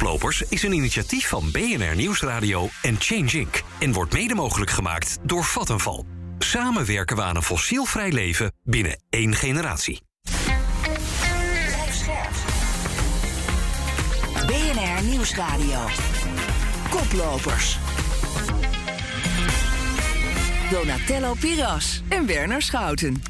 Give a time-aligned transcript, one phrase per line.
[0.00, 3.62] Koplopers is een initiatief van BNR Nieuwsradio en Change Inc.
[3.78, 6.06] en wordt mede mogelijk gemaakt door Vattenval.
[6.38, 10.02] Samen werken we aan een fossielvrij leven binnen één generatie.
[14.46, 15.80] BNR Nieuwsradio.
[16.90, 17.78] Koplopers.
[20.70, 23.22] Donatello Piras en Werner Schouten.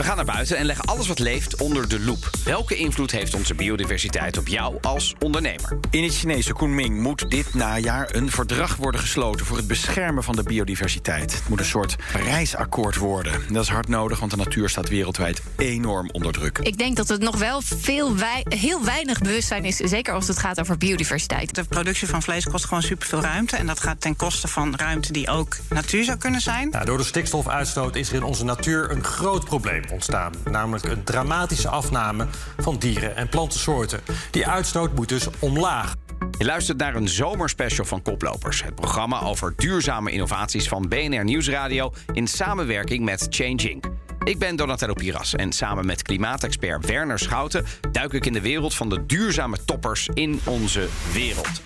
[0.00, 2.30] We gaan naar buiten en leggen alles wat leeft onder de loep.
[2.44, 5.78] Welke invloed heeft onze biodiversiteit op jou als ondernemer?
[5.90, 10.36] In het Chinese Kunming moet dit najaar een verdrag worden gesloten voor het beschermen van
[10.36, 11.34] de biodiversiteit.
[11.34, 13.32] Het moet een soort Parijsakkoord worden.
[13.52, 16.58] Dat is hard nodig, want de natuur staat wereldwijd enorm onder druk.
[16.58, 20.38] Ik denk dat het nog wel veel wei- heel weinig bewustzijn is, zeker als het
[20.38, 21.54] gaat over biodiversiteit.
[21.54, 23.56] De productie van vlees kost gewoon superveel ruimte.
[23.56, 26.70] En dat gaat ten koste van ruimte die ook natuur zou kunnen zijn.
[26.70, 30.32] Nou, door de stikstofuitstoot is er in onze natuur een groot probleem ontstaan.
[30.50, 32.26] Namelijk een dramatische afname
[32.58, 34.00] van dieren- en plantensoorten.
[34.30, 35.94] Die uitstoot moet dus omlaag.
[36.38, 38.62] Je luistert naar een zomerspecial van Koplopers.
[38.62, 41.92] Het programma over duurzame innovaties van BNR Nieuwsradio...
[42.12, 43.84] in samenwerking met Change Inc.
[44.24, 47.64] Ik ben Donatello Piras en samen met klimaatexpert Werner Schouten...
[47.92, 51.62] duik ik in de wereld van de duurzame toppers in onze wereld.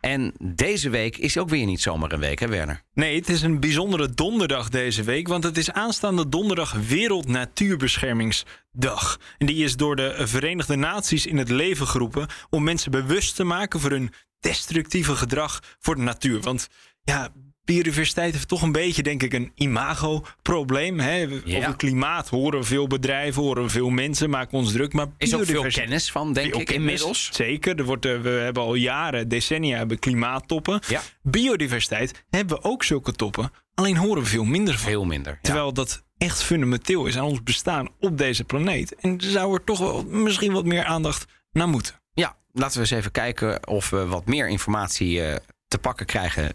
[0.00, 2.82] En deze week is ook weer niet zomaar een week, hè Werner?
[2.94, 9.18] Nee, het is een bijzondere donderdag deze week, want het is aanstaande donderdag Wereld Natuurbeschermingsdag.
[9.38, 13.44] En die is door de Verenigde Naties in het leven geroepen om mensen bewust te
[13.44, 16.40] maken voor hun destructieve gedrag voor de natuur.
[16.40, 16.68] Want
[17.02, 17.32] ja,
[17.74, 21.00] biodiversiteit heeft toch een beetje, denk ik, een imago-probleem.
[21.00, 21.16] hè.
[21.44, 21.58] Ja.
[21.58, 24.92] Over klimaat horen veel bedrijven, horen veel mensen, maken ons druk.
[24.92, 27.30] Maar Is ook veel kennis van, denk ik, inmiddels.
[27.32, 27.78] Zeker.
[27.78, 30.80] Er wordt, eh, we hebben al jaren, decennia hebben klimaattoppen.
[30.88, 31.00] Ja.
[31.22, 33.50] Biodiversiteit hebben we ook zulke toppen.
[33.74, 34.90] Alleen horen we veel minder van.
[34.90, 35.32] Veel minder.
[35.32, 35.38] ja.
[35.42, 38.94] Terwijl dat echt fundamenteel is aan ons bestaan op deze planeet.
[38.94, 41.94] En zou er toch wel misschien wat meer aandacht naar moeten.
[42.14, 45.36] Ja, laten we eens even kijken of we wat meer informatie eh,
[45.68, 46.52] te pakken krijgen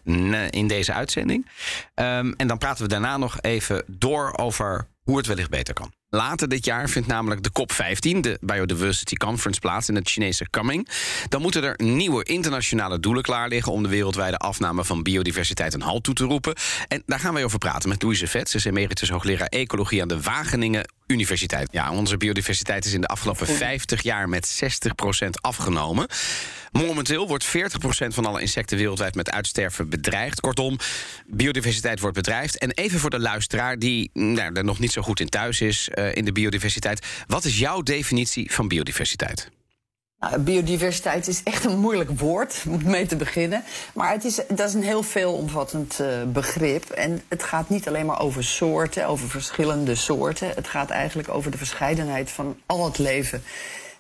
[0.50, 1.50] in deze uitzending.
[1.94, 5.93] Ehm, en dan praten we daarna nog even door over hoe het wellicht beter kan.
[6.10, 10.89] Later dit jaar vindt namelijk de COP15, de Biodiversity Conference, plaats in het Chinese Kunming.
[11.30, 15.82] Dan moeten er nieuwe internationale doelen klaar liggen om de wereldwijde afname van biodiversiteit een
[15.82, 16.55] halt toe te roepen.
[16.87, 18.49] En daar gaan wij over praten met Louise Vet.
[18.49, 21.67] Ze is emeritus hoogleraar ecologie aan de Wageningen Universiteit.
[21.71, 24.63] Ja, onze biodiversiteit is in de afgelopen 50 jaar met
[25.25, 26.07] 60% afgenomen.
[26.71, 27.49] Momenteel wordt 40%
[28.07, 30.39] van alle insecten wereldwijd met uitsterven bedreigd.
[30.39, 30.77] Kortom,
[31.25, 32.57] biodiversiteit wordt bedreigd.
[32.57, 35.89] En even voor de luisteraar die nou, er nog niet zo goed in thuis is
[35.89, 37.05] eh, in de biodiversiteit.
[37.27, 39.49] Wat is jouw definitie van biodiversiteit?
[40.30, 43.64] Nou, biodiversiteit is echt een moeilijk woord om mee te beginnen.
[43.94, 46.84] Maar het is, dat is een heel veelomvattend eh, begrip.
[46.89, 50.48] En het gaat niet alleen maar over soorten, over verschillende soorten.
[50.56, 53.44] Het gaat eigenlijk over de verscheidenheid van al het leven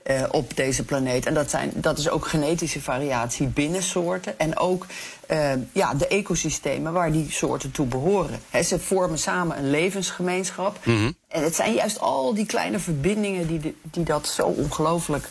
[0.03, 1.25] eh, op deze planeet.
[1.25, 4.39] En dat, zijn, dat is ook genetische variatie binnen soorten.
[4.39, 4.85] En ook
[5.27, 8.39] eh, ja, de ecosystemen waar die soorten toe behoren.
[8.65, 10.77] Ze vormen samen een levensgemeenschap.
[11.27, 15.29] En het zijn juist al die kleine verbindingen die, de- die dat zo ongelooflijk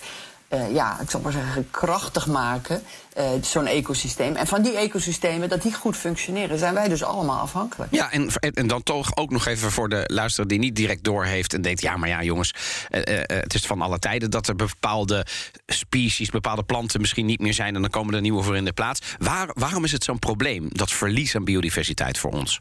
[0.53, 2.83] eh, ja, ik zal maar zeggen, krachtig maken,
[3.13, 4.37] eh, zo'n ecosysteem.
[4.37, 7.95] En van die ecosystemen, dat die goed functioneren, zijn wij dus allemaal afhankelijk.
[7.95, 11.55] Ja, en, en dan toch ook nog even voor de luisteraar die niet direct doorheeft
[11.55, 12.55] en denkt: ja, maar ja, jongens,
[12.89, 15.27] eh, het is van alle tijden dat er bepaalde
[15.67, 18.73] species, bepaalde planten misschien niet meer zijn en dan komen er nieuwe voor in de
[18.73, 19.01] plaats.
[19.19, 22.61] Waar, waarom is het zo'n probleem, dat verlies aan biodiversiteit voor ons?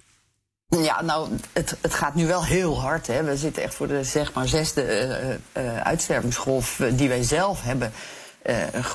[0.80, 3.08] Ja, nou, het, het gaat nu wel heel hard.
[3.08, 3.24] Hè.
[3.24, 4.82] We zitten echt voor de zeg maar zesde
[5.52, 7.92] eh, uitstervingsgolf die wij zelf hebben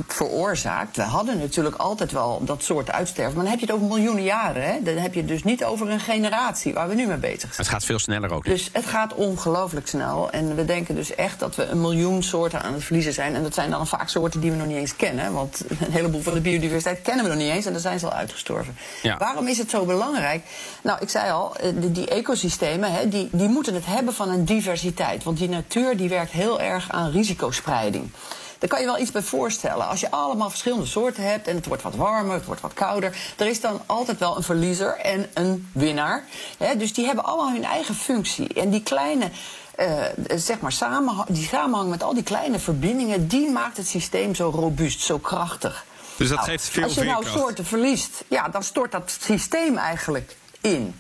[0.07, 0.97] veroorzaakt.
[0.97, 4.23] We hadden natuurlijk altijd wel dat soort uitsterven, maar dan heb je het over miljoenen
[4.25, 4.63] jaren.
[4.63, 4.83] Hè.
[4.83, 7.53] Dan heb je het dus niet over een generatie waar we nu mee bezig zijn.
[7.57, 8.45] Het gaat veel sneller ook.
[8.45, 10.31] Dus het gaat ongelooflijk snel.
[10.31, 13.35] En we denken dus echt dat we een miljoen soorten aan het verliezen zijn.
[13.35, 15.33] En dat zijn dan vaak soorten die we nog niet eens kennen.
[15.33, 17.67] Want een heleboel van de biodiversiteit kennen we nog niet eens.
[17.67, 18.77] En dan zijn ze al uitgestorven.
[19.03, 19.17] Ja.
[19.17, 20.45] Waarom is het zo belangrijk?
[20.83, 24.29] Nou, ik zei al, eh, die, die ecosystemen hè, die, die moeten het hebben van
[24.29, 25.25] een diversiteit.
[25.25, 28.11] Want die natuur die werkt heel erg aan risicospreiding.
[28.59, 29.89] Daar kan je wel iets bij voorstellen.
[29.89, 33.17] Als je allemaal verschillende soorten hebt en het wordt wat warmer, het wordt wat kouder,
[33.37, 36.25] er is dan altijd wel een verliezer en een winnaar.
[36.59, 38.55] Hè, dus die hebben allemaal hun eigen functie.
[38.55, 39.31] En die kleine.
[39.75, 40.03] eh,
[40.37, 44.51] zeg maar samenhang, die samenhang met al die kleine verbindingen, die maakt het systeem zo
[44.55, 45.85] robuust, zo krachtig.
[46.17, 47.39] Dus dat Nou, geeft veel Als je nou veerkracht.
[47.45, 50.95] soorten verliest, ja, dan stort dat systeem eigenlijk in.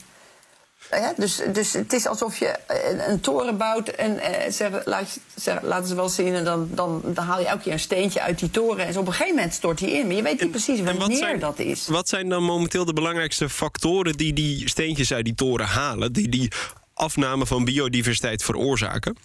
[0.90, 5.18] Ja, dus, dus het is alsof je een, een toren bouwt en eh, zeggen, laat,
[5.34, 6.34] zeg, laten ze wel zien...
[6.34, 8.86] en dan, dan, dan haal je elke keer een steentje uit die toren...
[8.86, 10.06] en zo op een gegeven moment stort die in.
[10.06, 11.88] Maar je weet niet precies wanneer zijn, dat is.
[11.88, 16.28] Wat zijn dan momenteel de belangrijkste factoren die die steentjes uit die toren halen, die
[16.28, 16.52] die
[16.94, 19.16] afname van biodiversiteit veroorzaken?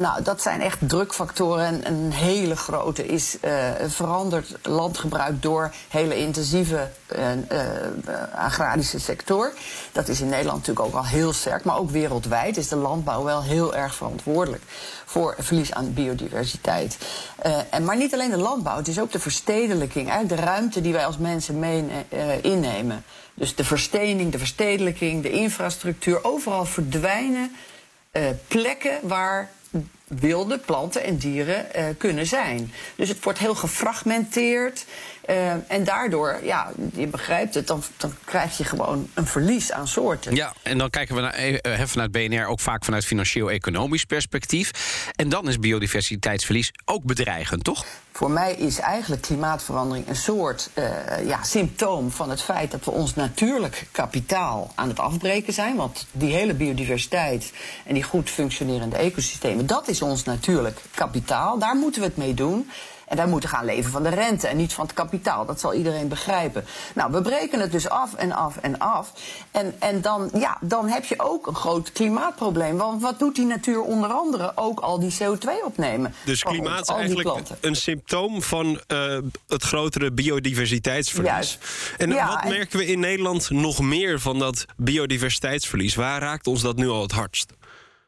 [0.00, 1.66] Nou, dat zijn echt drukfactoren.
[1.66, 9.52] En een hele grote is uh, veranderd landgebruik door hele intensieve uh, uh, agrarische sector.
[9.92, 11.64] Dat is in Nederland natuurlijk ook al heel sterk.
[11.64, 14.62] Maar ook wereldwijd is de landbouw wel heel erg verantwoordelijk
[15.04, 16.98] voor verlies aan biodiversiteit.
[17.70, 20.08] en maar niet alleen de landbouw, het is ook de verstedelijking.
[20.08, 21.84] Eigenlijk de ruimte die wij als mensen mee
[22.40, 23.04] innemen.
[23.34, 26.24] Dus de verstening, de verstedelijking, de infrastructuur.
[26.24, 27.56] Overal verdwijnen
[28.48, 29.50] plekken waar
[30.18, 32.72] wilde planten en dieren uh, kunnen zijn.
[32.96, 34.84] Dus het wordt heel gefragmenteerd.
[35.30, 39.88] Uh, en daardoor, ja, je begrijpt het, dan, dan krijg je gewoon een verlies aan
[39.88, 40.34] soorten.
[40.34, 44.70] Ja, en dan kijken we naar, uh, vanuit BNR ook vaak vanuit financieel-economisch perspectief.
[45.16, 47.84] En dan is biodiversiteitsverlies ook bedreigend, toch?
[48.12, 52.90] Voor mij is eigenlijk klimaatverandering een soort uh, ja, symptoom van het feit dat we
[52.90, 55.76] ons natuurlijk kapitaal aan het afbreken zijn.
[55.76, 57.52] Want die hele biodiversiteit
[57.84, 61.58] en die goed functionerende ecosystemen, dat is ons natuurlijk kapitaal.
[61.58, 62.70] Daar moeten we het mee doen.
[63.10, 65.46] En wij moeten gaan leven van de rente en niet van het kapitaal.
[65.46, 66.64] Dat zal iedereen begrijpen.
[66.94, 69.12] Nou, we breken het dus af en af en af.
[69.50, 72.76] En, en dan, ja, dan heb je ook een groot klimaatprobleem.
[72.76, 74.52] Want wat doet die natuur onder andere?
[74.54, 76.14] Ook al die CO2 opnemen.
[76.24, 79.18] Dus klimaat is eigenlijk een symptoom van uh,
[79.48, 81.30] het grotere biodiversiteitsverlies.
[81.30, 81.58] Juist.
[81.96, 85.94] En ja, wat en- merken we in Nederland nog meer van dat biodiversiteitsverlies?
[85.94, 87.52] Waar raakt ons dat nu al het hardst?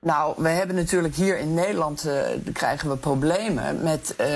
[0.05, 2.13] Nou, we hebben natuurlijk hier in Nederland uh,
[2.53, 4.27] krijgen we problemen met uh,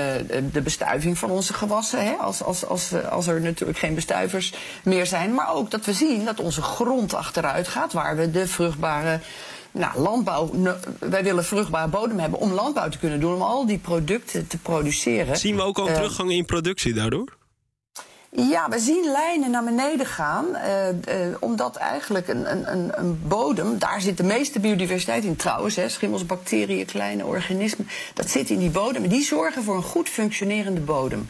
[0.51, 2.05] de bestuiving van onze gewassen.
[2.05, 2.13] Hè?
[2.13, 4.53] Als, als, als, als er natuurlijk geen bestuivers
[4.83, 5.33] meer zijn.
[5.33, 9.19] Maar ook dat we zien dat onze grond achteruit gaat, waar we de vruchtbare.
[9.71, 10.51] Nou, landbouw,
[10.99, 14.57] wij willen vruchtbare bodem hebben om landbouw te kunnen doen, om al die producten te
[14.57, 15.37] produceren.
[15.37, 17.36] Zien we ook al Uh, teruggang in productie daardoor?
[18.29, 20.45] Ja, we zien lijnen naar beneden gaan.
[20.55, 25.75] Uh, uh, omdat eigenlijk een, een, een, bodem, daar zit de meeste biodiversiteit in trouwens.
[25.75, 27.87] Hè, schimmels, bacteriën, kleine organismen.
[28.13, 29.07] Dat zit in die bodem.
[29.07, 31.27] Die zorgen voor een goed functionerende bodem.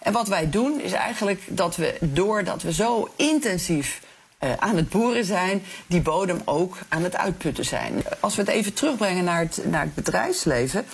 [0.00, 4.00] En wat wij doen is eigenlijk dat we, doordat we zo intensief
[4.40, 8.02] uh, aan het boeren zijn, die bodem ook aan het uitputten zijn.
[8.20, 10.86] Als we het even terugbrengen naar het, naar het bedrijfsleven.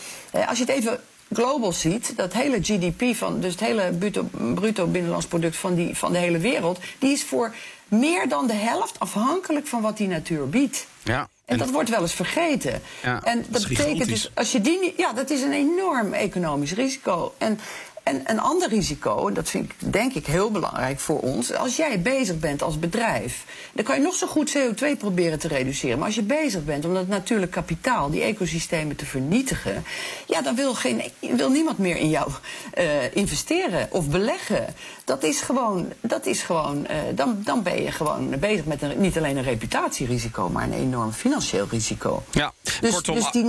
[0.46, 1.00] als je het even
[1.32, 5.96] global ziet, dat hele GDP van, dus het hele bruto, bruto binnenlands product van, die,
[5.96, 7.54] van de hele wereld, die is voor
[7.88, 10.86] meer dan de helft afhankelijk van wat die natuur biedt.
[11.02, 11.28] Ja.
[11.44, 12.82] En dat wordt wel eens vergeten.
[13.02, 16.72] Ja, en dat betekent dus, als je die niet, ja, dat is een enorm economisch
[16.72, 17.34] risico.
[17.38, 17.58] En,
[18.04, 21.54] en een ander risico, en dat vind ik denk ik heel belangrijk voor ons.
[21.54, 25.48] Als jij bezig bent als bedrijf, dan kan je nog zo goed CO2 proberen te
[25.48, 25.96] reduceren.
[25.98, 29.84] Maar als je bezig bent om dat natuurlijk kapitaal, die ecosystemen te vernietigen.
[30.26, 32.30] Ja, dan wil, geen, wil niemand meer in jou
[32.78, 34.74] uh, investeren of beleggen.
[35.04, 39.00] Dat is gewoon, dat is gewoon uh, dan, dan ben je gewoon bezig met een,
[39.00, 42.22] niet alleen een reputatierisico, maar een enorm financieel risico.
[42.30, 43.46] Ja, Dus, kortom, dus die,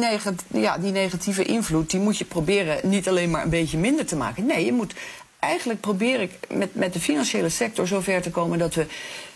[0.61, 4.15] ja, die negatieve invloed, die moet je proberen niet alleen maar een beetje minder te
[4.15, 4.44] maken.
[4.45, 4.93] Nee, je moet
[5.39, 8.85] eigenlijk probeer ik met, met de financiële sector zover te komen dat we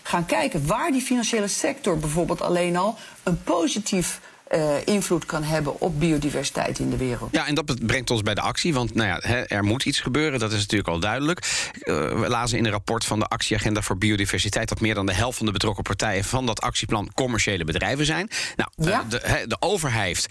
[0.02, 4.20] gaan kijken waar die financiële sector bijvoorbeeld alleen al een positief
[4.54, 7.28] uh, invloed kan hebben op biodiversiteit in de wereld.
[7.32, 8.74] Ja, en dat brengt ons bij de actie.
[8.74, 11.68] Want nou ja, hè, er moet iets gebeuren, dat is natuurlijk al duidelijk.
[11.84, 14.68] Uh, we lazen in een rapport van de Actieagenda voor Biodiversiteit...
[14.68, 18.28] dat meer dan de helft van de betrokken partijen van dat actieplan commerciële bedrijven zijn.
[18.56, 19.00] Nou, Ja.
[19.04, 20.26] uh, de, hè, de overheid,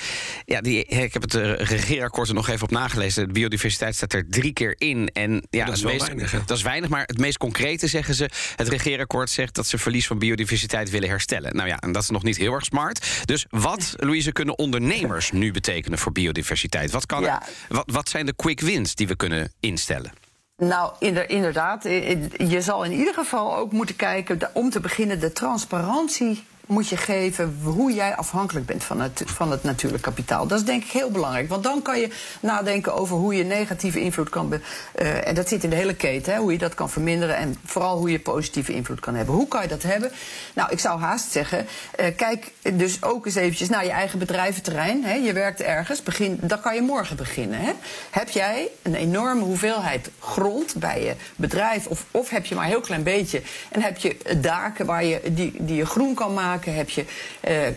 [0.45, 1.33] ja, die, ik heb het
[1.69, 3.27] regeerakkoord er nog even op nagelezen.
[3.27, 5.10] De biodiversiteit staat er drie keer in.
[5.13, 6.39] En ja, Dat is meest, weinig, hè?
[6.45, 8.30] dat is weinig, maar het meest concrete zeggen ze...
[8.56, 11.56] het regeerakkoord zegt dat ze verlies van biodiversiteit willen herstellen.
[11.56, 13.07] Nou ja, en dat is nog niet heel erg smart.
[13.26, 16.92] Dus wat, Louise, kunnen ondernemers nu betekenen voor biodiversiteit?
[16.92, 17.42] Wat, kan Ja.
[17.42, 20.11] er, wat, wat zijn de quick wins die we kunnen instellen?
[20.57, 21.85] Nou, inder- inderdaad.
[21.85, 26.44] eh, eh, Je zal in ieder geval ook moeten kijken, om te beginnen, de transparantie
[26.69, 30.47] moet je geven hoe jij afhankelijk bent van het, van het natuurlijk kapitaal.
[30.47, 31.49] Dat is denk ik heel belangrijk.
[31.49, 32.09] Want dan kan je
[32.40, 34.49] nadenken over hoe je negatieve invloed kan...
[34.49, 34.59] Be,
[34.95, 37.35] uh, en dat zit in de hele keten, hè, hoe je dat kan verminderen...
[37.35, 39.35] en vooral hoe je positieve invloed kan hebben.
[39.35, 40.11] Hoe kan je dat hebben?
[40.54, 41.68] Nou, ik zou haast zeggen,
[41.99, 45.04] uh, kijk dus ook eens eventjes naar je eigen bedrijventerrein.
[45.04, 45.14] Hè.
[45.14, 47.59] Je werkt ergens, begin, dan kan je morgen beginnen.
[47.59, 47.71] Hè.
[48.09, 51.88] Heb jij een enorme hoeveelheid grond bij je bedrijf...
[51.88, 53.42] of, of heb je maar een heel klein beetje...
[53.71, 56.57] en heb je daken waar je, die, die je groen kan maken...
[56.66, 57.06] Heb je,
[57.47, 57.73] uh, uh,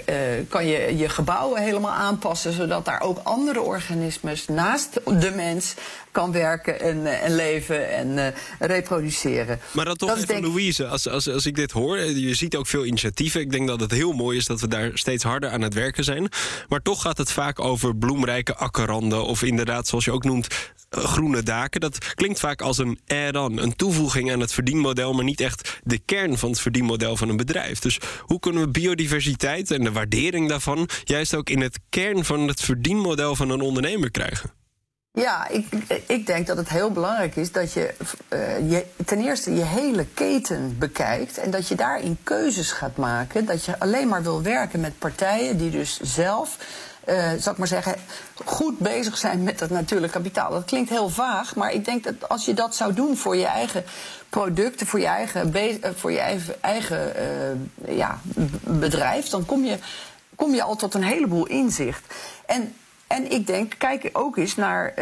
[0.49, 2.53] kan je je gebouwen helemaal aanpassen...
[2.53, 5.75] zodat daar ook andere organismes naast de mens
[6.11, 9.61] kan werken en, uh, en leven en reproduceren.
[9.71, 11.99] Maar dan toch Dat is even, denk Louise, als, als, als ik dit hoor...
[11.99, 13.41] je ziet ook veel initiatieven.
[13.41, 16.05] Ik denk dat het heel mooi is dat we daar steeds harder aan het werken
[16.05, 16.29] zijn.
[16.69, 19.25] Maar toch gaat het vaak over bloemrijke akkerranden...
[19.25, 21.81] of inderdaad, zoals je ook noemt, eh, groene daken.
[21.81, 25.13] Dat klinkt vaak als een add-on, een toevoeging aan het verdienmodel...
[25.13, 27.79] maar niet echt de kern van het verdienmodel van een bedrijf.
[27.79, 32.49] Dus hoe kunnen we biodiversiteit en de waardering daarvan juist ook in het kern van
[32.49, 34.51] het verdienmodel van een ondernemer krijgen?
[35.15, 35.67] Ja, ik,
[36.07, 37.95] ik denk dat het heel belangrijk is dat je,
[38.29, 43.45] uh, je ten eerste je hele keten bekijkt en dat je daarin keuzes gaat maken.
[43.45, 46.59] Dat je alleen maar wil werken met partijen die dus zelf
[47.09, 47.95] uh, zal ik maar zeggen,
[48.45, 50.51] goed bezig zijn met dat natuurlijk kapitaal.
[50.51, 53.47] Dat klinkt heel vaag, maar ik denk dat als je dat zou doen voor je
[53.47, 53.85] eigen
[54.29, 55.53] producten, voor je eigen,
[55.97, 57.13] voor je eigen, eigen
[57.87, 58.19] uh, ja,
[58.63, 59.79] bedrijf, dan kom je,
[60.35, 62.15] kom je al tot een heleboel inzicht.
[62.47, 62.75] En
[63.07, 64.95] en ik denk, kijk ook eens naar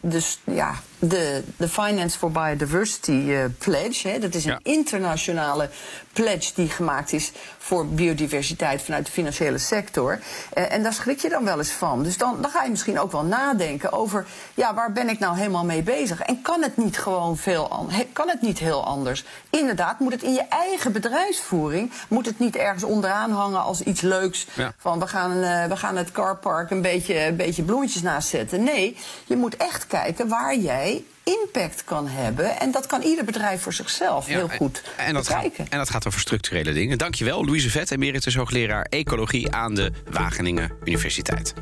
[0.00, 4.08] dus, ja, de, de Finance for Biodiversity uh, Pledge.
[4.08, 4.18] Hè.
[4.18, 5.68] Dat is een internationale
[6.12, 10.18] pledge die gemaakt is voor biodiversiteit vanuit de financiële sector.
[10.54, 12.02] Uh, en daar schrik je dan wel eens van.
[12.02, 15.36] Dus dan, dan ga je misschien ook wel nadenken over, ja, waar ben ik nou
[15.36, 16.20] helemaal mee bezig?
[16.20, 17.68] En kan het niet gewoon veel
[18.12, 19.24] kan het niet heel anders?
[19.50, 24.00] Inderdaad, moet het in je eigen bedrijfsvoering, moet het niet ergens onderaan hangen als iets
[24.00, 24.46] leuks.
[24.54, 24.72] Ja.
[24.78, 28.64] Van we gaan, uh, we gaan het carpark een beetje, een beetje bloemetjes naast zetten.
[28.64, 30.89] Nee, je moet echt kijken waar jij
[31.38, 32.60] impact kan hebben.
[32.60, 36.06] En dat kan ieder bedrijf voor zichzelf heel goed en dat Gaat, en dat gaat
[36.06, 36.98] over structurele dingen.
[36.98, 41.54] Dankjewel, Louise Vet, emeritus hoogleraar Ecologie aan de Wageningen Universiteit.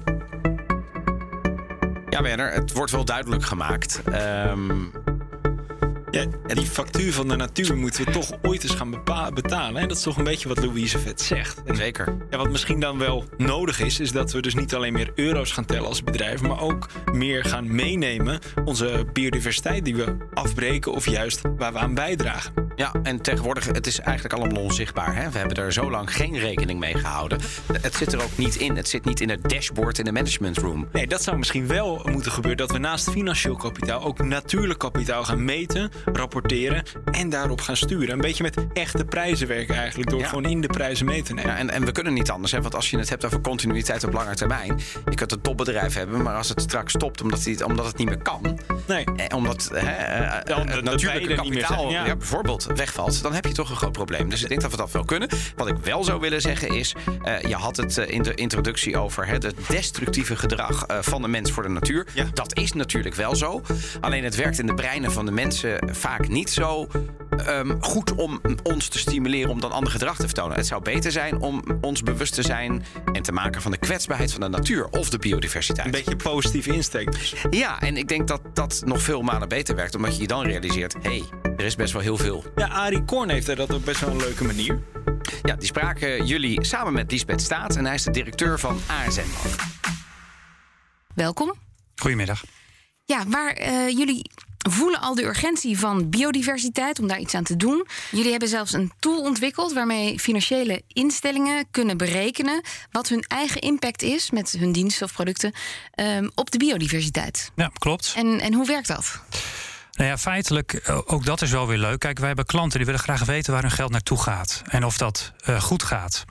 [2.08, 4.00] Ja, Werner, het wordt wel duidelijk gemaakt.
[4.46, 4.92] Um,
[6.10, 8.90] ja, die factuur van de natuur moeten we toch ooit eens gaan
[9.34, 9.82] betalen.
[9.82, 11.62] En dat is toch een beetje wat Louise Vet zegt.
[11.64, 12.16] En Zeker.
[12.30, 15.52] Ja, wat misschien dan wel nodig is, is dat we dus niet alleen meer euro's
[15.52, 21.06] gaan tellen als bedrijf, maar ook meer gaan meenemen onze biodiversiteit die we afbreken of
[21.06, 22.67] juist waar we aan bijdragen.
[22.78, 25.14] Ja, en tegenwoordig, het is eigenlijk allemaal onzichtbaar.
[25.14, 25.30] Hè?
[25.30, 27.40] We hebben er zo lang geen rekening mee gehouden.
[27.80, 28.76] Het zit er ook niet in.
[28.76, 30.88] Het zit niet in het dashboard in de management room.
[30.92, 32.66] Nee, dat zou misschien wel moeten gebeuren.
[32.66, 38.10] Dat we naast financieel kapitaal ook natuurlijk kapitaal gaan meten rapporteren en daarop gaan sturen.
[38.10, 41.50] Een beetje met echte prijzen werken eigenlijk, door gewoon in de prijzen mee te nemen.
[41.50, 44.04] Ja, en, en we kunnen niet anders, hè, want als je het hebt over continuïteit
[44.04, 47.62] op lange termijn, je kunt een topbedrijf hebben, maar als het straks stopt omdat het,
[47.62, 49.04] omdat het niet meer kan, nee.
[49.04, 52.16] eh, omdat hè, eh, het natuurlijke kapitaal ja.
[52.16, 54.28] bijvoorbeeld wegvalt, dan heb je toch een groot probleem.
[54.28, 55.28] Dus ik denk dat we dat wel kunnen.
[55.56, 56.94] Wat ik wel zou willen zeggen is,
[57.24, 61.52] uh, je had het in de introductie over hè, het destructieve gedrag van de mens
[61.52, 62.06] voor de natuur.
[62.14, 62.26] Ja.
[62.34, 63.62] Dat is natuurlijk wel zo.
[64.00, 66.86] Alleen het werkt in de breinen van de mensen vaak niet zo
[67.48, 70.56] um, goed om ons te stimuleren om dan ander gedrag te vertonen.
[70.56, 74.32] Het zou beter zijn om ons bewust te zijn en te maken van de kwetsbaarheid
[74.32, 75.86] van de natuur of de biodiversiteit.
[75.86, 77.34] Een beetje positieve insteek dus.
[77.50, 80.44] Ja, en ik denk dat dat nog veel malen beter werkt, omdat je je dan
[80.44, 82.44] realiseert: hé, hey, er is best wel heel veel.
[82.56, 84.82] Ja, Arie Korn heeft dat op best wel een leuke manier.
[85.42, 89.48] Ja, die spraken jullie samen met Lisbeth Staat en hij is de directeur van ASN.
[91.14, 91.54] Welkom.
[91.96, 92.44] Goedemiddag.
[93.04, 94.30] Ja, waar uh, jullie
[94.70, 97.86] voelen al de urgentie van biodiversiteit om daar iets aan te doen.
[98.10, 104.02] Jullie hebben zelfs een tool ontwikkeld waarmee financiële instellingen kunnen berekenen wat hun eigen impact
[104.02, 105.52] is met hun diensten of producten
[105.94, 107.50] um, op de biodiversiteit.
[107.54, 108.12] Ja, klopt.
[108.16, 109.20] En, en hoe werkt dat?
[109.98, 111.98] Nou ja, feitelijk, eh, ook dat is wel weer leuk.
[111.98, 114.62] Kijk, wij hebben klanten die willen graag weten waar hun geld naartoe gaat.
[114.68, 116.24] En of dat uh, goed gaat.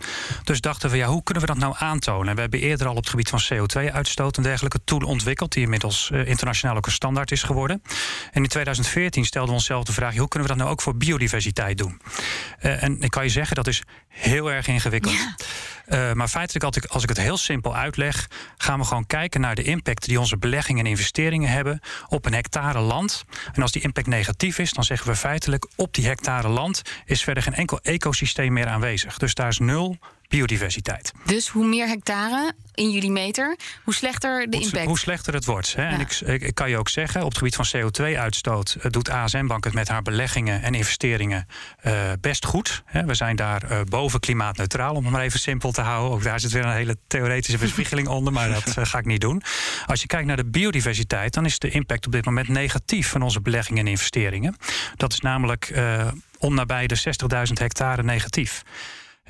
[0.43, 2.35] Dus dachten we, ja, hoe kunnen we dat nou aantonen?
[2.35, 5.51] We hebben eerder al op het gebied van CO2-uitstoot een dergelijke tool ontwikkeld.
[5.51, 7.81] Die inmiddels uh, internationaal ook een standaard is geworden.
[8.31, 10.95] En in 2014 stelden we onszelf de vraag: hoe kunnen we dat nou ook voor
[10.95, 12.01] biodiversiteit doen?
[12.61, 15.13] Uh, en ik kan je zeggen, dat is heel erg ingewikkeld.
[15.13, 15.35] Ja.
[15.87, 19.41] Uh, maar feitelijk, als ik, als ik het heel simpel uitleg, gaan we gewoon kijken
[19.41, 23.25] naar de impact die onze beleggingen en investeringen hebben op een hectare land.
[23.57, 27.23] En als die impact negatief is, dan zeggen we feitelijk op die hectare land is
[27.23, 29.17] verder geen enkel ecosysteem meer aanwezig.
[29.17, 31.11] Dus daar is nul biodiversiteit.
[31.25, 34.85] Dus hoe meer hectare in jullie meter, hoe slechter de impact?
[34.85, 35.75] Hoe slechter het wordt.
[35.75, 35.83] Hè?
[35.83, 35.89] Ja.
[35.89, 39.73] En ik, ik, kan je ook zeggen, op het gebied van CO2-uitstoot doet ASM-bank het
[39.73, 41.47] met haar beleggingen en investeringen
[41.83, 42.83] uh, best goed.
[42.85, 43.05] Hè?
[43.05, 46.11] We zijn daar uh, boven klimaatneutraal, om het maar even simpel te houden.
[46.11, 49.21] Ook daar zit weer een hele theoretische bespiegeling onder, maar dat uh, ga ik niet
[49.21, 49.41] doen.
[49.85, 53.21] Als je kijkt naar de biodiversiteit, dan is de impact op dit moment negatief van
[53.21, 54.55] onze beleggingen en investeringen.
[54.95, 55.73] Dat is namelijk
[56.37, 58.63] om nabij de 60.000 hectare negatief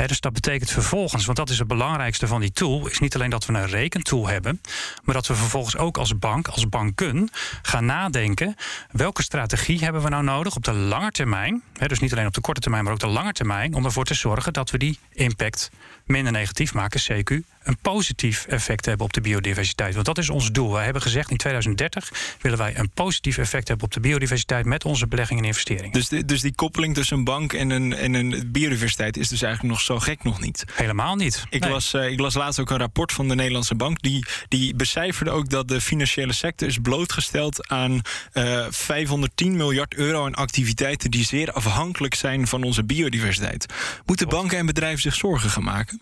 [0.06, 3.30] dus dat betekent vervolgens, want dat is het belangrijkste van die tool, is niet alleen
[3.30, 4.62] dat we een rekentool hebben,
[5.04, 7.30] maar dat we vervolgens ook als bank, als banken,
[7.62, 8.56] gaan nadenken
[8.92, 11.64] welke strategie hebben we nou nodig op de lange termijn.
[11.88, 14.14] dus niet alleen op de korte termijn, maar ook de lange termijn, om ervoor te
[14.14, 15.70] zorgen dat we die impact
[16.08, 19.94] minder negatief maken, CQ, een positief effect hebben op de biodiversiteit.
[19.94, 20.72] Want dat is ons doel.
[20.72, 22.12] Wij hebben gezegd in 2030
[22.42, 25.92] willen wij een positief effect hebben op de biodiversiteit met onze beleggingen en investeringen.
[25.92, 29.42] Dus, de, dus die koppeling tussen een bank en een, en een biodiversiteit is dus
[29.42, 30.64] eigenlijk nog zo gek nog niet.
[30.74, 31.44] Helemaal niet.
[31.50, 31.72] Ik, Nee.
[31.72, 34.02] las, eh, ik las laatst ook een rapport van de Nederlandse Bank.
[34.02, 38.02] Die, die becijferde ook dat de financiële sector is blootgesteld aan
[38.34, 43.66] eh 510 miljard euro aan activiteiten die zeer afhankelijk zijn van onze biodiversiteit.
[44.06, 45.97] Moeten banken en bedrijven zich zorgen gaan maken?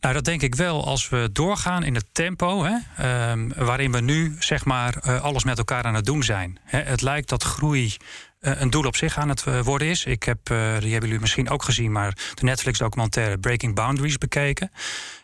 [0.00, 4.00] Nou, dat denk ik wel als we doorgaan in het tempo hè, ehm, waarin we
[4.00, 6.58] nu zeg maar eh, alles met elkaar aan het doen zijn.
[6.64, 7.96] Hè, het lijkt dat groei
[8.40, 10.04] eh, een doel op zich aan het eh, worden is.
[10.04, 10.56] Ik heb, die
[10.92, 14.70] hebben jullie misschien ook gezien, maar de Netflix-documentaire Breaking Boundaries bekeken.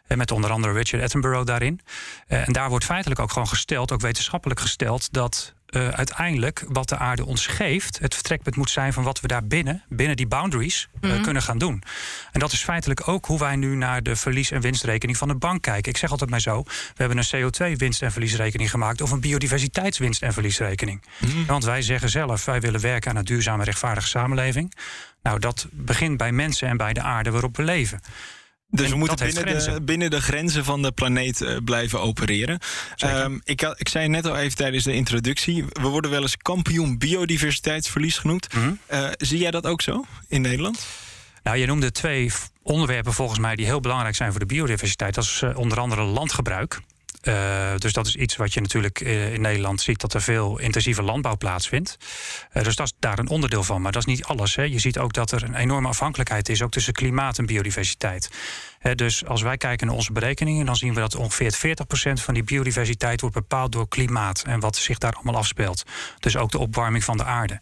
[0.06, 1.80] En met onder andere Richard Attenborough daarin.
[2.26, 6.97] En daar wordt feitelijk ook gewoon gesteld, ook wetenschappelijk gesteld, dat eh, uiteindelijk wat de
[6.97, 10.88] aarde ons geeft, het vertrekpunt moet zijn van wat we daar binnen, binnen die boundaries,
[11.00, 11.23] eh, Mhm.
[11.23, 11.83] kunnen gaan doen.
[12.33, 15.35] En dat is feitelijk ook hoe wij nu naar de verlies- en winstrekening van de
[15.35, 15.90] bank kijken.
[15.92, 20.23] Ik zeg altijd maar zo: we hebben een CO2-winst- en verliesrekening gemaakt of een biodiversiteitswinst-
[20.23, 21.02] en verliesrekening.
[21.47, 24.73] Want wij zeggen zelf: wij willen werken aan een duurzame, rechtvaardige samenleving.
[25.23, 28.00] Nou, dat begint bij mensen en bij de aarde waarop we leven.
[28.74, 29.84] Dus En we moeten binnen de, grenzen.
[29.84, 32.58] binnen de grenzen van de planeet eh, blijven opereren.
[32.96, 35.64] Ehm, ik, ik zei net al even tijdens de introductie...
[35.72, 38.54] we worden wel eens kampioen biodiversiteitsverlies genoemd.
[38.54, 38.72] Mhm.
[38.86, 40.86] Eh, zie jij dat ook zo in Nederland?
[41.42, 45.14] Nou, je noemde twee onderwerpen volgens mij die heel belangrijk zijn voor de biodiversiteit.
[45.14, 46.80] Dat is eh, onder andere landgebruik.
[47.24, 50.58] Eh, dus dat is iets wat je natuurlijk eh, in Nederland ziet dat er veel
[50.58, 51.96] intensieve landbouw plaatsvindt.
[52.50, 53.82] Eh, dus dat is daar een onderdeel van.
[53.82, 54.56] Maar dat is niet alles.
[54.56, 54.62] Hè.
[54.62, 58.30] Je ziet ook dat er een enorme afhankelijkheid is, ook tussen klimaat en biodiversiteit.
[58.94, 62.42] Dus als wij kijken naar onze berekeningen, dan zien we dat ongeveer 40% van die
[62.42, 65.82] biodiversiteit wordt bepaald door klimaat en wat zich daar allemaal afspeelt.
[66.18, 67.60] Dus ook de opwarming van de aarde.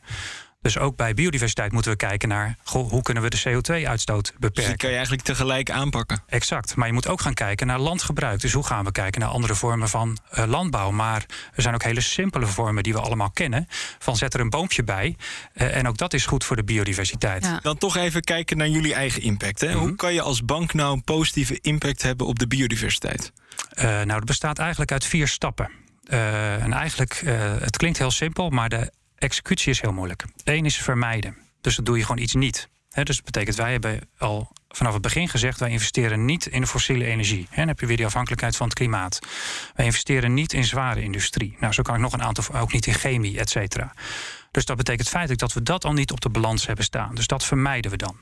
[0.62, 4.32] Dus ook bij biodiversiteit moeten we kijken naar goh, hoe kunnen we de CO2-uitstoot Dus
[4.38, 4.68] beperken.
[4.68, 6.22] die kan je eigenlijk tegelijk aanpakken.
[6.26, 6.76] Exact.
[6.76, 8.40] Maar je moet ook gaan kijken naar landgebruik.
[8.40, 10.90] Dus hoe gaan we kijken naar andere vormen van eh, landbouw?
[10.90, 13.66] Maar er zijn ook hele simpele vormen die we allemaal kennen.
[13.98, 15.16] Van zet er een boompje bij.
[15.52, 17.44] Eh, en ook dat is goed voor de biodiversiteit.
[17.44, 17.58] Ja.
[17.62, 19.60] Dan toch even kijken naar jullie eigen impact.
[19.60, 19.72] Hè?
[19.72, 23.32] Hoe kan je als bank nou een positieve impact hebben op de biodiversiteit?
[23.70, 25.70] Eh, nou, dat bestaat eigenlijk uit vier stappen.
[26.04, 28.92] Eh, en eigenlijk, eh, het klinkt heel simpel, maar de
[29.22, 30.24] executie is heel moeilijk.
[30.44, 31.36] Eén is vermijden.
[31.60, 32.68] Dus dat doe je gewoon iets niet.
[32.88, 35.58] Dus dat betekent, wij hebben al vanaf het begin gezegd...
[35.58, 37.46] wij investeren niet in fossiele energie.
[37.50, 39.18] Hè, dan heb je weer die afhankelijkheid van het klimaat.
[39.74, 41.56] Wij investeren niet in zware industrie.
[41.60, 43.94] Nou, zo kan ik nog een aantal, ook niet in chemie, et cetera.
[44.50, 47.14] Dus dat betekent feitelijk dat we dat al niet op de balans hebben staan.
[47.14, 48.16] Dus dat vermijden we dan.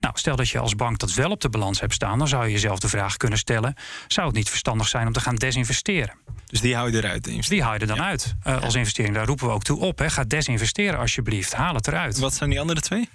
[0.00, 2.18] Nou, stel dat je als bank dat wel op de balans hebt staan...
[2.18, 3.74] dan zou je jezelf de vraag kunnen stellen...
[4.06, 6.14] zou het niet verstandig zijn om te gaan desinvesteren?
[6.54, 7.24] Dus die hou je eruit.
[7.24, 9.14] Dus die haal je er dan uit eh, als investering.
[9.14, 9.98] Daar roepen we ook toe op.
[9.98, 10.10] Hè.
[10.10, 11.52] Ga desinvesteren alsjeblieft.
[11.52, 12.18] Haal het eruit.
[12.18, 13.08] Wat zijn die andere twee?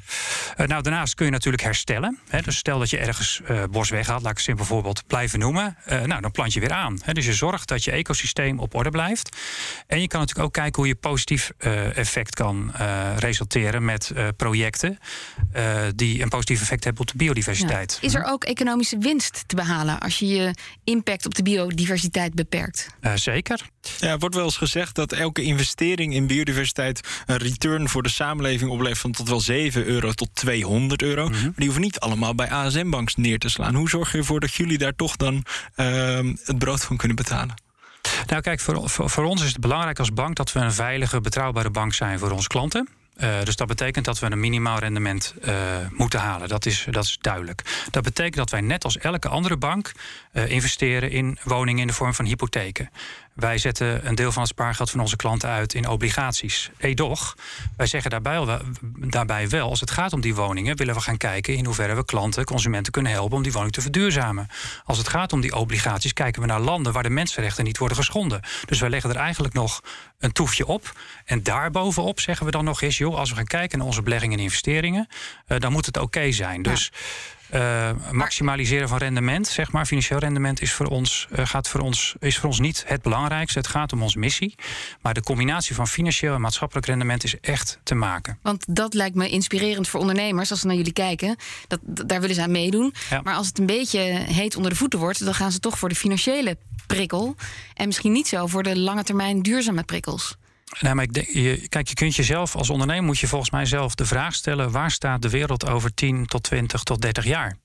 [0.56, 2.20] Eh, nou, daarnaast kun je natuurlijk herstellen.
[2.30, 2.42] Hè.
[2.42, 5.78] Dus stel dat je ergens eh bos weghaalt, laat ik een simpel voorbeeld blijven noemen.
[5.86, 7.00] Nou, dan plant je weer aan.
[7.04, 7.14] Hè.
[7.14, 9.38] Dus je zorgt dat je ecosysteem op orde blijft.
[9.88, 11.52] En je kan natuurlijk ook kijken hoe je positief
[11.94, 12.72] effect kan
[13.18, 14.98] resulteren met projecten
[15.96, 17.98] die een positief effect hebben op de biodiversiteit.
[18.02, 18.08] Ja.
[18.08, 20.54] Is er ook economische winst te behalen als je je
[20.84, 22.88] impact op de biodiversiteit beperkt?
[23.00, 23.62] Eh, zeker.
[24.00, 28.10] Ja, er wordt wel eens gezegd dat elke investering in biodiversiteit een return voor de
[28.10, 31.30] samenleving oplevert van tot wel 7 euro tot 200 euro.
[31.30, 33.76] Maar die hoeven niet allemaal bij ASM-banks neer te slaan.
[33.76, 37.56] Hoe zorg je ervoor dat jullie daar toch dan ehm, het brood van kunnen betalen?
[38.28, 41.22] Nou, kijk, voor, voor, voor ons is het belangrijk als bank dat we een veilige,
[41.22, 42.88] betrouwbare bank zijn voor onze klanten.
[43.20, 45.56] Eh, dus dat betekent dat we een minimaal rendement eh,
[45.92, 46.48] moeten halen.
[46.48, 47.88] Dat is, dat is duidelijk.
[47.92, 49.92] Dat betekent dat wij net als elke andere bank
[50.32, 52.90] eh, investeren in woningen in de vorm van hypotheken.
[53.40, 56.70] Wij zetten een deel van het spaargeld van onze klanten uit in obligaties.
[56.78, 57.36] Edoch,
[57.78, 58.60] wij zeggen daarbij wel,
[58.98, 62.06] daarbij wel, als het gaat om die woningen, willen we gaan kijken in hoeverre we
[62.06, 64.48] klanten, consumenten kunnen helpen om die woning te verduurzamen.
[64.86, 67.98] Als het gaat om die obligaties, kijken we naar landen waar de mensenrechten niet worden
[67.98, 68.42] geschonden.
[68.66, 69.82] Dus wij leggen er eigenlijk nog
[70.20, 70.94] een toefje op.
[71.26, 74.38] En daarbovenop zeggen we dan nog eens, joh, als we gaan kijken naar onze beleggingen
[74.38, 75.08] en investeringen,
[75.48, 76.62] eh, dan moet het oké zijn.
[76.62, 76.92] Dus
[77.50, 82.16] eh, maximaliseren van rendement, zeg maar, financieel rendement, is voor, ons, eh, gaat voor ons,
[82.20, 83.60] is voor ons niet het belangrijkste.
[83.60, 84.56] Het gaat om onze missie.
[85.02, 88.40] Maar de combinatie van financieel en maatschappelijk rendement is echt te maken.
[88.42, 91.36] Want dat lijkt me inspirerend voor ondernemers als ze naar jullie kijken.
[91.68, 92.94] Dat, daar willen ze aan meedoen.
[93.10, 93.22] Ja.
[93.22, 95.90] Maar als het een beetje heet onder de voeten wordt, dan gaan ze toch voor
[95.90, 96.58] de financiële
[96.88, 97.36] prikkel.
[97.74, 100.38] En misschien niet zo voor de lange termijn duurzame prikkels.
[100.80, 103.96] Nee, maar ik je, kijk, je kunt jezelf als ondernemer moet je volgens mij zelf
[103.96, 107.58] de vraag stellen: waar staat de wereld over 10 tot 20 tot 30 jaar?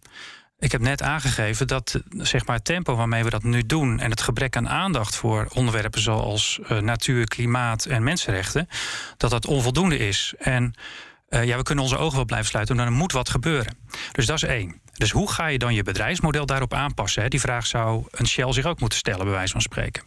[0.58, 4.10] Ik heb net aangegeven dat zeg maar, het tempo waarmee we dat nu doen en
[4.10, 8.68] het gebrek aan aandacht voor onderwerpen zoals eh, natuur, klimaat en mensenrechten,
[9.16, 10.34] dat dat onvoldoende is.
[10.38, 10.74] En
[11.28, 13.76] eh, ja, we kunnen onze ogen wel blijven sluiten, maar er moet wat gebeuren.
[14.12, 14.80] Dus dat is één.
[14.94, 17.22] Dus hoe ga je dan je bedrijfsmodel daarop aanpassen?
[17.22, 17.28] Hè?
[17.28, 20.02] Die vraag zou een Shell zich ook moeten stellen, bij wijze van spreken.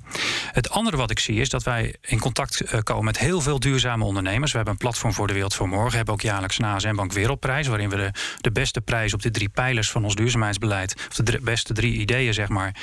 [0.51, 3.59] Het andere wat ik zie is dat wij in contact eh, komen met heel veel
[3.59, 4.51] duurzame ondernemers.
[4.51, 5.89] We hebben een platform voor de wereld van morgen.
[5.91, 9.21] We hebben ook jaarlijks een ASM Bank Wereldprijs, waarin we de, de beste prijs op
[9.21, 12.75] de drie pijlers van ons duurzaamheidsbeleid, of de drie- beste drie ideeën, zeg maar,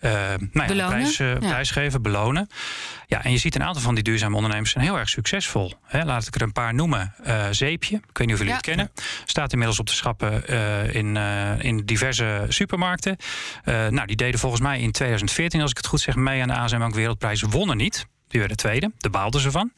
[0.00, 0.12] eh,
[0.52, 1.38] nou ja, prijs, eh, ja.
[1.38, 2.48] prijs geven, belonen.
[3.06, 5.72] Ja, en je ziet een aantal van die duurzame ondernemers zijn heel erg succesvol.
[5.84, 7.14] Hè, laat ik er een paar noemen.
[7.50, 8.54] Zeepje, ik weet niet of jullie Ja.
[8.56, 8.90] het kennen.
[9.24, 10.46] Staat inmiddels op de schappen
[10.94, 11.16] in,
[11.58, 13.16] in diverse supermarkten.
[13.64, 16.48] Eh, nou, die deden volgens mij in 2014, als ik het goed zeg, mee aan
[16.48, 17.42] de ASM Bank Wereldprijs.
[17.42, 18.06] Wonnen niet.
[18.28, 19.72] Die werden tweede, daar baalden ze van.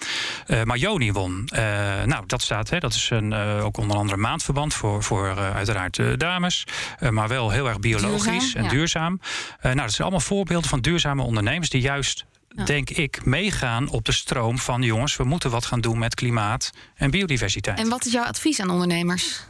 [0.47, 1.49] Eh, maar Joni won.
[1.53, 1.63] Eh,
[2.05, 5.55] nou, dat staat, hè, dat is een, eh, ook onder andere maandverband voor, voor eh,
[5.55, 6.65] uiteraard eh, dames.
[6.99, 8.69] Eh, maar wel heel erg biologisch Duurzaam, en ja.
[8.71, 9.21] duurzaam.
[9.21, 12.65] Eh, nou, dat zijn allemaal voorbeelden van duurzame ondernemers die juist, Ja.
[12.65, 16.71] denk ik, meegaan op de stroom van jongens, we moeten wat gaan doen met klimaat
[16.95, 17.79] en biodiversiteit.
[17.79, 19.41] En wat is jouw advies aan ondernemers?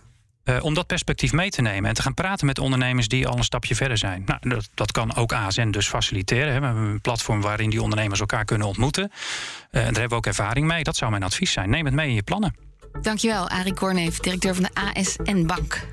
[0.45, 3.37] Eh, om dat perspectief mee te nemen en te gaan praten met ondernemers die al
[3.37, 4.23] een stapje verder zijn.
[4.27, 6.53] Nou, dat, dat kan ook ASN dus faciliteren.
[6.53, 6.61] Hè.
[6.61, 9.03] We hebben een platform waarin die ondernemers elkaar kunnen ontmoeten.
[9.03, 9.11] Eh,
[9.71, 10.83] daar hebben we ook ervaring mee.
[10.83, 11.71] Dat zou mijn advies zijn.
[11.71, 12.55] Neem het mee in je plannen.
[13.01, 15.87] Dankjewel, Arie Korneef, directeur van de ASN Bank.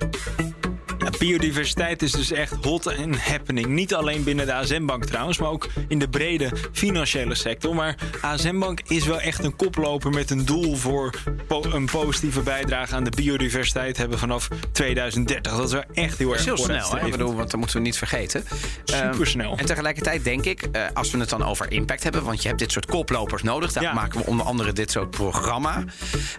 [0.99, 3.67] Ja, biodiversiteit is dus echt hot en happening.
[3.67, 7.75] Niet alleen binnen de ASM-bank trouwens, maar ook in de brede financiële sector.
[7.75, 11.13] Maar ASM-bank is wel echt een koploper met een doel voor
[11.47, 15.55] po- een positieve bijdrage aan de biodiversiteit hebben vanaf 2030.
[15.55, 17.05] Dat is wel echt heel erg heel snel, hè?
[17.05, 18.43] Ik bedoel, want dat moeten we niet vergeten.
[18.85, 19.57] Ehm, Supersnel.
[19.57, 22.23] en tegelijkertijd denk ik, eh, als we het dan over impact hebben...
[22.23, 23.73] want je hebt dit soort koplopers nodig.
[23.73, 23.93] Daar Ja.
[23.93, 25.83] maken we onder andere dit soort programma.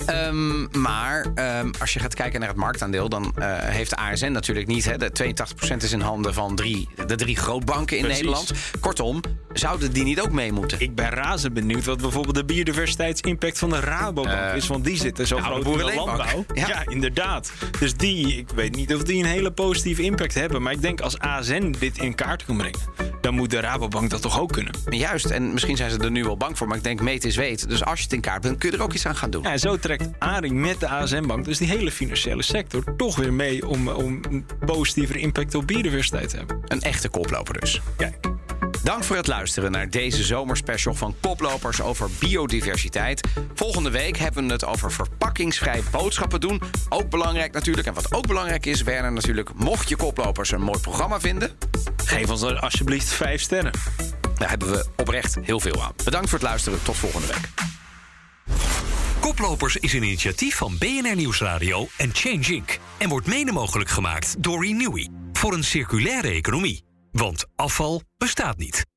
[0.07, 3.09] Ehm, maar ehm, als je gaat kijken naar het marktaandeel...
[3.09, 4.85] dan eh, heeft de ASN natuurlijk niet...
[4.85, 5.11] Hè, de
[5.73, 8.23] 82% is in handen van drie, de drie grootbanken in Precies.
[8.23, 8.53] Nederland.
[8.81, 9.21] Kortom,
[9.53, 10.81] zouden die niet ook mee moeten?
[10.81, 14.67] Ik ben razend benieuwd wat bijvoorbeeld de biodiversiteitsimpact van de Rabobank Eh, is.
[14.67, 16.45] Want die zitten zo oude groot in de landbouw.
[16.55, 16.69] Ja.
[16.69, 16.83] Ja.
[16.89, 17.53] inderdaad.
[17.79, 20.63] Dus die, ik weet niet of die een hele positieve impact hebben.
[20.63, 22.79] Maar ik denk als ASN dit in kaart kan brengen,
[23.21, 24.75] dan moet de Rabobank dat toch ook kunnen.
[24.91, 26.69] Juist, en misschien zijn ze er nu wel bang voor...
[26.69, 27.69] maar ik denk, meet is weet.
[27.69, 29.43] Dus als je het in kaart bent, kun je er ook iets aan gaan doen.
[29.43, 33.33] Ja, en zo trekt Aring met de ASM-bank, dus die hele financiële sector, toch weer
[33.33, 36.61] mee om, om een positievere impact op biodiversiteit te hebben.
[36.67, 37.81] Een echte koploper dus.
[37.97, 38.17] Kijk.
[38.83, 43.29] Dank voor het luisteren naar deze zomerspecial van Koplopers over biodiversiteit.
[43.55, 46.63] Volgende week hebben we het over verpakkingsvrij boodschappen doen.
[46.89, 47.87] Ook belangrijk natuurlijk.
[47.87, 51.51] En wat ook belangrijk is, Werner natuurlijk, mocht je Koplopers een mooi programma vinden,
[52.11, 53.73] Geef ons dan alsjeblieft vijf sterren.
[54.37, 55.93] daar hebben we oprecht heel veel aan.
[56.05, 56.83] Bedankt voor het luisteren.
[56.83, 57.79] Tot volgende week.
[59.21, 62.79] Koplopers is een initiatief van BNR Nieuwsradio en Change Inc.
[62.99, 65.09] En wordt mede mogelijk gemaakt door Renewy.
[65.33, 66.85] Voor een circulaire economie.
[67.13, 68.90] Want afval bestaat niet.